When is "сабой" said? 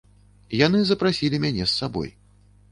1.79-2.09